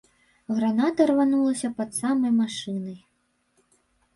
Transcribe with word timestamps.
Граната 0.59 1.05
рванулася 1.11 1.69
пад 1.81 1.89
самай 1.99 2.33
машынай. 2.41 2.97